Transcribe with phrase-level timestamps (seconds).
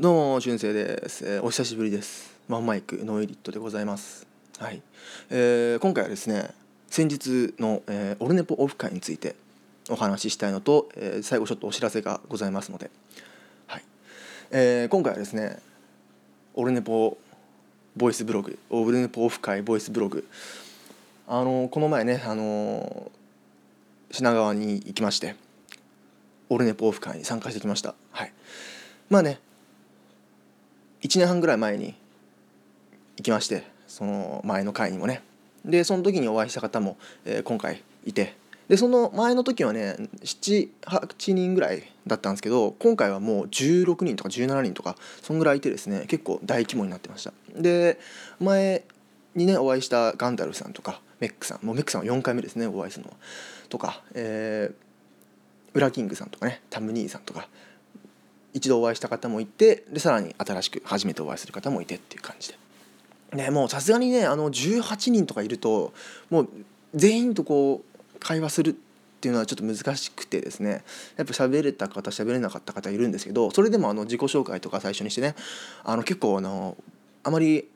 [0.00, 2.34] どうも、俊生です、えー、お久しぶりです。
[2.48, 4.26] ワンマイクノイリットでございます。
[4.58, 4.80] はい。
[5.28, 6.54] えー、今回はですね、
[6.88, 9.36] 先日の、えー、オルネポオフ会について
[9.90, 12.90] お話ししたいのと、えー、最後ちょっとお知らせがございますので、
[13.66, 13.84] はい。
[14.52, 15.58] えー、今回はですね、
[16.54, 17.18] オルネポ
[17.94, 20.26] ボイスブログ、オルネポオフ会ボイスブログ、
[21.28, 23.12] あのこの前ね、あの
[24.10, 25.36] 品川に行きまして、
[26.48, 27.94] オルネポオフ会に参加してきました。
[28.12, 28.32] はい。
[29.10, 29.40] まあね、
[31.02, 31.94] 1年半ぐらい前に
[33.16, 35.22] 行きましてその前の回にもね。
[35.64, 38.38] でその時にお会いした方も、えー、今回いて。
[38.68, 47.32] でその前の時はね78人ぐらいだったんですけど今回はもう16人とか17人とかそんぐらいいてですね結構大規模になってました。
[47.56, 47.98] で
[48.38, 48.84] 前
[49.34, 53.16] にねお会いしたガンダルフさんとかメックさんもうメックさんは4回目ですねお会いするのは。
[53.68, 57.48] とか、えー、ウラキングさんとかねタム兄さんとか
[58.52, 62.58] 一度お会いした方もいてでさらに新しく初めてお会いする方もいてっていう感じで。
[63.32, 65.92] ね、もうさすがにねあの18人とかいると
[66.30, 66.48] もう
[66.94, 68.74] 全員とこう会話するっ
[69.20, 70.82] ていうのはちょっと難しくてですね
[71.16, 75.36] やっぱ喋れた方喋れなかった方いるんですけどそれでもあの自己紹介とか最初にしてね
[75.84, 76.76] あの結構あの
[77.22, 77.68] あまり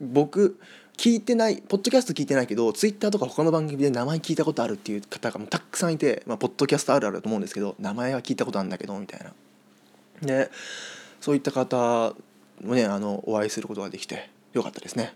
[0.00, 0.58] 僕
[0.96, 9.32] 聞いてないポッドキャスト聞いてないけどツイッターとか他の番組で名前聞いたことあるっていう方がもうたくさんいて、まあ、ポッドキャストあるあるだと思うんですけど名前は聞いたことあるんだけどみたいな
[10.22, 10.50] で
[11.20, 12.14] そういった方
[12.62, 15.14] もねあのお会いすることができてよかったですね。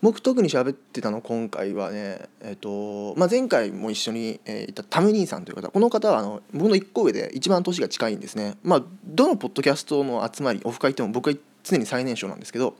[0.00, 8.56] 僕特に喋ってたの今回はね、えーとまあ、前回も一緒に、えー、いたタム兄さんという方この方はあの僕の1個上で一番年が近いんですね。
[8.62, 12.76] まあ、どのポッドキャストの集まりオフ会行っても僕は常に最年少なんですけど、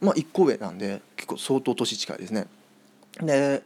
[0.00, 2.46] まあ、1個上なんで結構相当年近いですね。
[3.20, 3.62] で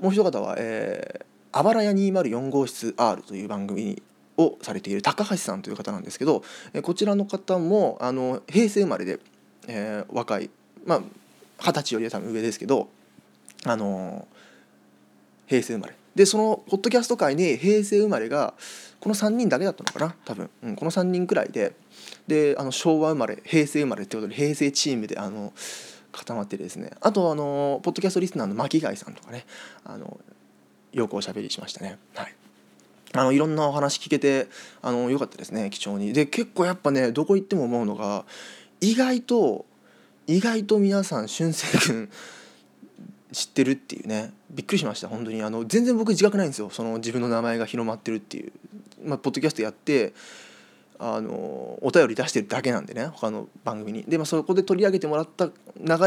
[0.00, 4.02] もう一方は、えー、あばらや204号室 R という番組に
[4.38, 6.42] をされている高橋さんという方なんですけど
[6.82, 9.18] こちらの方もあの平成生まれで、
[9.66, 10.48] えー、若い
[10.86, 11.00] まあ
[11.60, 12.88] 二十歳よりは多分上ですけど
[13.64, 14.26] あの
[15.46, 15.94] 平成生まれ。
[16.14, 18.54] でそのポッドキャスト界に平成生まれが
[18.98, 21.74] この3人だけだったのかな多分、うん、この3人くらいで。
[22.26, 25.52] であの昭和生まれ平成生まれってことで平成チームであの
[26.12, 26.90] 固まってですね。
[27.00, 29.46] あとあのポッドキャストリスナーの巻貝さんとかね
[29.84, 30.20] あの
[30.92, 31.98] よくおしゃべりしましたね。
[32.14, 32.34] はい。
[33.14, 34.48] あのいろんなお話聞けて
[34.82, 36.12] あのよかったですね貴重に。
[36.12, 38.24] で結構やっぱねどこ行っても思うのが
[38.80, 39.64] 意外と
[40.26, 42.08] 意外と皆さん俊く君
[43.32, 44.32] 知ってるっていうね。
[44.50, 45.42] びっくりしました本当に。
[45.42, 46.70] あの全然僕自覚ないんですよ。
[46.70, 48.52] その自分の名前が広まってるっていう、
[49.04, 50.14] まあ、ポッドキャストやって
[50.98, 54.04] あのお便り出してるだけなんでね他の番組に。
[54.04, 55.52] で、まあ、そこで取り上げてもらった流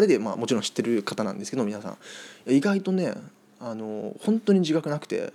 [0.01, 1.97] れで、まあ、もちろん知ってる方なんですけど皆さん。
[2.51, 3.13] 意外とね
[3.59, 5.31] あの本当に自覚なくて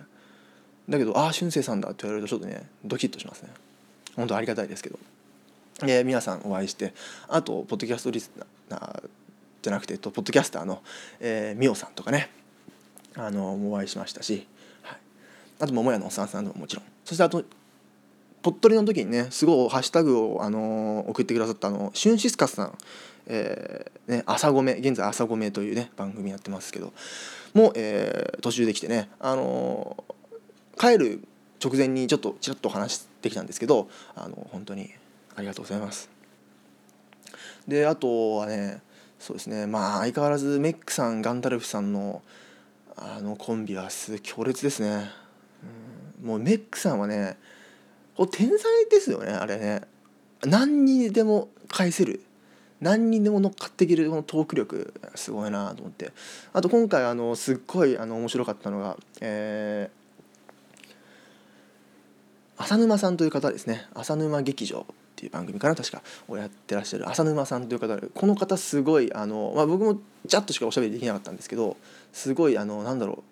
[0.89, 3.49] だけどああ俊生さんだって言われるとちょっとねドキッとしますね。
[4.15, 4.97] 本当ありがたいですけど。
[5.81, 6.93] で皆さんお会いして
[7.27, 8.31] あとポッドキャストリス
[8.67, 9.09] ナー
[9.61, 10.81] じゃなくて、えっと、ポッドキャスターの、
[11.19, 12.29] えー、ミオさんとかね。
[13.15, 14.47] あのお会いしましたし、
[14.83, 14.97] はい、
[15.59, 16.85] あと桃屋のおっさんさんでももちろん。
[17.03, 17.43] そしてあと
[18.43, 22.77] 鳥取の時にねすごいハッシュタグを、あの送ってくださったあのシュンシスカスさん、
[23.25, 26.93] えーね、朝ごめ現在朝ごめというね番組やってますけど。
[27.53, 30.03] もう、えー、途中で来てね、あの
[30.77, 31.23] 帰る
[31.63, 34.91] 直前にちょっとちらっとお話してきたんですけどあの本当に
[35.35, 36.09] ありがとうございます。
[37.67, 38.81] であとはね
[39.19, 42.21] そうですねまあ相変わらずメックさんガンダルフさんの
[42.95, 45.09] あのコンビはす強烈ですね、
[46.21, 47.37] うん、もうメックさんはね
[48.31, 49.81] 天才ですよねあれね。
[50.45, 52.21] 何にでも返せる。
[52.79, 54.93] 何にでも乗っかっていけるこのトーク力。
[55.15, 56.11] すごいなと思って。
[56.53, 59.91] あと今回あのすっごいあの面白かったのが、え
[62.57, 63.85] 浅沼さんという方ですね。
[63.93, 67.09] 浅沼劇場っていう番組かな確かをやってらっしゃる。
[67.09, 71.77] 浅沼さんという方この方すごいあの、まあ、僕もちゃっとしかおしゃべりできなかったんですけど
[72.11, 73.23] すごいあのなんだろう。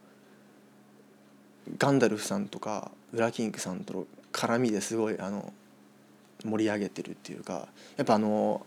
[1.77, 5.51] ガンダルフさんとかウラキングさんとの絡みですごいあの
[6.43, 7.67] 盛り上げてるっていうか
[7.97, 8.66] やっぱあの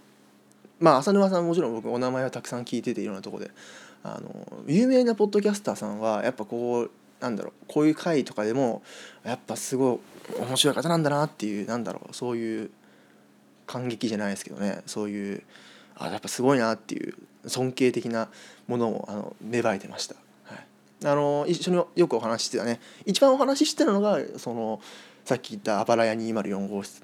[0.81, 3.50] まあ浅沼さんもちろん僕お名前はたくさん聞いてていろんなとこで
[4.02, 6.90] あの有名なポッドキャスターさんはやっぱこう
[7.20, 8.82] なんだろうこういう回とかでも
[9.25, 12.70] やっぱすごい面白い方なんだなっていうなんだろうそういう
[13.67, 15.43] 感激じゃないですけどねそういう
[15.97, 17.15] あやっぱすごいなっていう
[17.47, 18.29] 尊敬的な
[18.67, 20.15] ものもあの芽生えてました。
[20.44, 20.67] はい、
[21.05, 24.81] あの一緒によくお話ししてたね一番お話ししてたのがその
[25.25, 27.03] さっき言った「あばらや204号室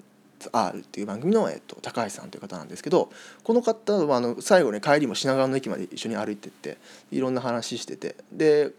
[0.53, 3.11] R」っていう番組の、えっと、高橋さんという方なんですけど
[3.43, 6.79] この方はあの最後ね帰りも品川の駅まで一緒に歩いてって
[7.11, 8.73] いろんな話しててで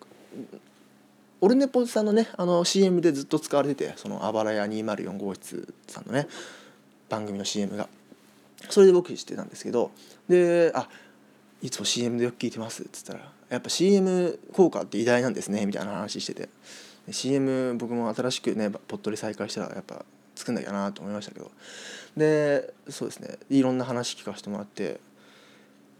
[1.42, 6.28] オルネポさんのねあの CM でずっと使われててそのあばらや204号室さんのね
[7.10, 7.88] 番組の CM が。
[8.70, 9.92] それで僕知ってたんですけど
[10.28, 10.90] で「あ
[11.62, 16.50] いつも CM でよく聞いてます」っつったら「やっぱ CM 効果って偉大なんですね」みたいな話してて。
[17.12, 20.04] CM 僕も新しくねポットで再開したらやっぱ
[20.36, 21.52] 作んなきゃなと思いましたけど。
[22.18, 23.38] でそうですね。
[23.50, 25.00] いろんな話聞かせてもらって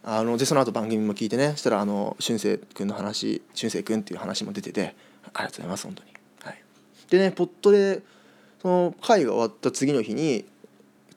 [0.04, 1.52] あのでその後番組も聞いてね。
[1.52, 4.96] そしたらあの俊く君の話俊く君っていう話も出てて
[5.34, 6.10] ありがとうございます本当に。
[6.44, 6.62] はい、
[7.10, 8.02] でねポットで
[8.62, 10.46] その会が終わった次の日に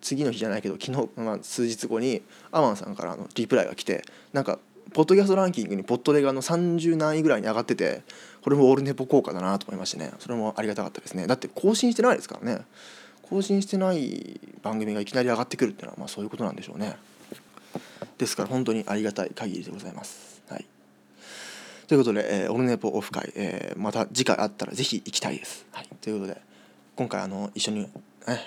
[0.00, 2.22] 次の日じゃないけど昨日、まあ、数日後に
[2.52, 4.58] アマンさんからのリプライが来てなんか
[4.92, 8.02] ポッドキャストランキングにポットレがの30何位ぐらいに上がってて
[8.42, 10.12] これもオールネポ効果だなと思いましてね。
[10.18, 11.26] それもありがたかったですね。
[11.26, 12.64] だって更新してないですからね。
[13.22, 16.96] 更新してない番組がいきなり上がってくるっていうのはまあそういうことなんでしょうね。
[18.16, 20.37] ですから本当にありがたい限りでございます。
[21.88, 25.66] ということで、えー、オルネポオフ会、えー、また次回あったらぜひ行きたいです。
[25.72, 26.40] はい、ということで
[26.96, 27.88] 今回あの一緒に、ね、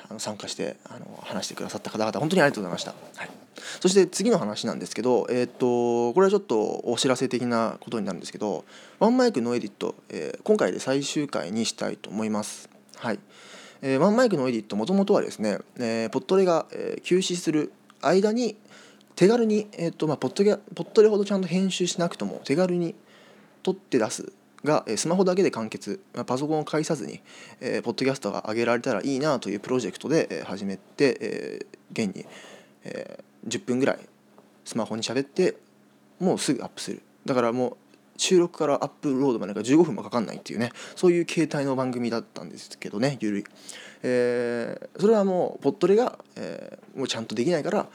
[0.07, 2.93] あの参加してあの話してくださった方々本当にありがとうございました。
[3.15, 3.29] はい、
[3.79, 8.63] そして次の話なんですけど、えー、っとこれはちょっとお知らせ的なことになるんですけど
[8.99, 12.69] ワンマイクのエディット、えー、今回で最終回にしたいと思います。
[12.97, 13.19] はい
[13.81, 17.73] えー、ワンマイクのエディットもともとはですね、えー、ポットレが、えー、休止する
[18.03, 18.55] 間に
[19.15, 22.93] 手軽に、えーとまあ、ポッドキャポットレほどちゃんと編集しなくとも手軽に
[23.63, 24.31] 撮って出す
[24.63, 27.21] が、スマホだけで完結、パソコンを介さずに、
[27.59, 32.25] えー、ポッドキャストが上げられたらいいなというプロジェクトで、え、始めて、えー、現に、
[32.83, 33.99] えー、10分ぐらい
[34.65, 35.55] スマホに喋って
[36.19, 37.01] もうすぐアップする。
[37.25, 37.77] だからもう
[38.17, 40.71] 収録からアップロードまでが15分もかかんないっていうね。
[40.95, 43.43] そういう形態の番組だったんですけどねゆるい、
[44.03, 47.87] えー、それはもうポットレが、えー、もうちゃんとできないから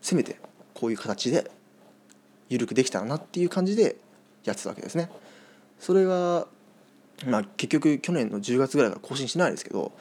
[0.00, 0.38] せめて
[0.74, 1.50] こういう形で
[2.48, 3.96] 緩くできたらなっていう感じで
[4.44, 5.10] やってたわけですね。
[5.78, 6.46] それが、
[7.26, 9.92] まあ、結局去年の10月ぐらいから更新しないですけど、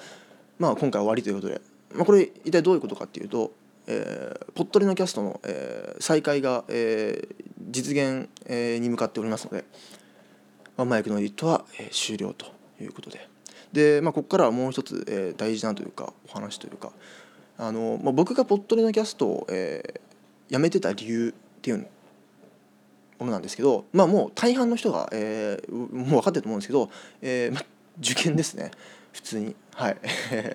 [0.60, 1.62] まあ、今回終わりということで、
[1.95, 3.51] まあ、これ一体どういうことかっていうと、
[3.88, 9.66] えー、ポットレのキャストの、えー、再開が、えー、実現、えー、に向かっておりますので
[10.75, 12.48] ワンマイクのエディットは、えー、終了と
[12.81, 13.28] いうことで
[13.72, 16.92] で、まあ、ここからはもう一つ、えー、大事なというかお話というか
[17.57, 21.88] あの、まあ、僕がポットレのキャストを、えー、やめてた理由っていう
[23.19, 26.89] ものなんですけど、まあ、もう大半の人が、えー、もう分かってると思うんですけど、
[27.21, 27.65] えーまあ、
[27.99, 28.71] 受験ですね。
[29.11, 29.55] 普通に。
[29.73, 29.97] はい。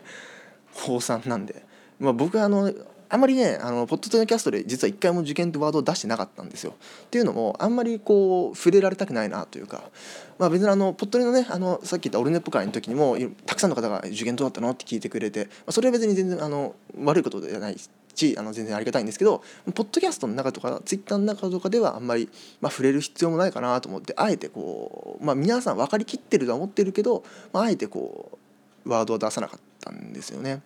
[0.74, 1.64] 高3なんで、
[1.98, 2.72] まあ、僕はあの
[3.12, 6.72] あんまりねあのポッドキャストで実は一回も受験ってワードを出してなかったんですよ。
[7.04, 9.90] っていうのもあんまりこう触れられたくないなというか、
[10.38, 16.74] まあ、別にあのポッドレのねあのさっき言ったオルネッポ会の時にもたくさんの方が「受験どうだったの?」って聞いてくれて、まあ、それは別に全然あの
[17.04, 17.76] 悪いことではない
[18.14, 19.42] しあの全然ありがたいんですけど
[19.74, 22.28] ポッドキャストの中とかツイッターの中とかではあんまり、
[22.60, 28.38] まあ、触れる必要もないかなと思ってあえてこう、まあ、皆さん分かりきってるとは思ってるけど、まあ、あえてこ
[28.84, 30.60] うワードを出さなかったんですよね。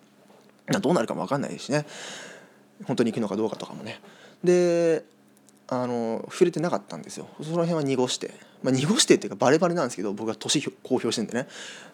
[0.81, 1.85] どうなるかも分かんないですしね。
[2.85, 3.99] 本当に行くのかどうかとかもね。
[4.43, 5.05] で
[5.69, 7.27] あの触れてなかったんですよ。
[7.41, 8.33] その辺は濁して、
[8.63, 11.47] まあ、濁してっていうかバレバレなんですけど僕は年公表してんでね。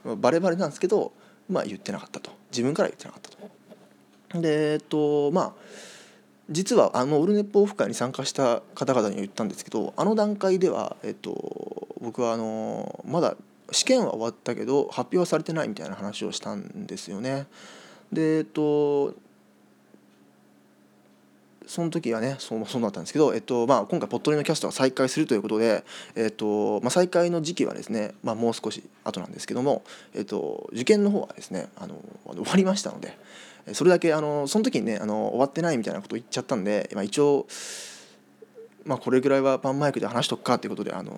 [0.03, 1.11] まバレバレなんですけど
[1.49, 2.31] まあ言ってなかったと。
[2.51, 3.37] 自分から言ってなかったと。
[4.35, 5.53] でえっとまあ
[6.49, 13.35] 実はあのオルネポオフ会に参加した方々に言ったんですけどあの段階では、えっと、僕はあのまだ
[13.71, 17.47] 試験は終わったけど発表はされてないみたいな話をしたんですよね。
[18.11, 19.15] でえっと
[21.65, 25.83] その時はねそうそうだったんですけど、えっとまあ、今回ポットレのキャストが再開するということで、
[26.15, 33.17] えっとまあ、再開の時期はですね、まあ、もう少し後なんですけども、えっと、受験の方はですねあの終わりましたので
[33.71, 37.47] それだけあのその時にねあの終わってないみたいなこと言っちゃったんで、まあ、一応、
[38.85, 41.11] まあ、これぐらいはパンマイクで話しとくかということであの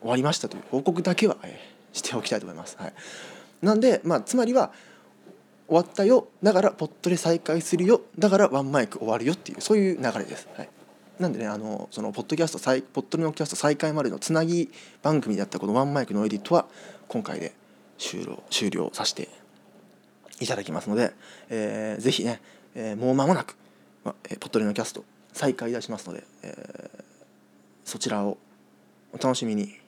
[0.00, 1.58] 終わりましたという報告だけは、え
[1.94, 2.76] しておきたいと思います。
[2.78, 2.92] はい、
[3.62, 4.72] なんで、まあ、つまりは
[5.66, 10.48] 終わったよだからポットで再開するよだからワンマイク終わるよっていうそういう流れです。
[10.56, 10.68] はい
[11.18, 14.70] なんでねあのそのポッドキャスト再ポッドのキャスト再開までのつなぎ
[15.02, 16.66] 番組だったこのワンマイクのエディットは
[17.06, 17.54] 今回で
[17.98, 19.28] 終了終了させて
[20.40, 21.12] いただきますので、
[21.48, 22.40] えー、ぜひね、
[22.74, 23.56] えー、もう間もなく、
[24.04, 27.04] まえポッドレのキャスト再開いたしますので、えー、
[27.84, 28.38] そちらを
[29.12, 29.78] お楽しみに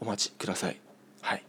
[0.00, 0.76] お待ちください。
[1.20, 1.42] はい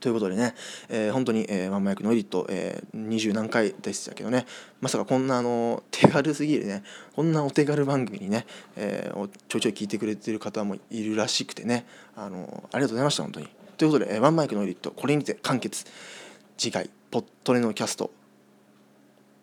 [0.00, 0.54] ということでね、
[0.88, 4.46] えー、本当に、えー、ワンマイクのエディット、えー、20何回でしたけどね
[4.80, 13.48] まさかこんなあの手軽すぎるねこんなお手軽番組にね、えー、ちょいちょい聞いてくれてる方もいるらしくてねあのありがとうございました本当に。
[13.78, 15.86] ということで、えー、ワンマイクのエディットこれにて完結
[16.58, 18.10] 次回ポットレのキャスト。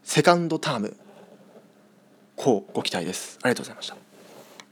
[0.03, 0.97] セカンドターム。
[2.35, 3.37] こうご期待です。
[3.43, 4.02] ありがとうございました。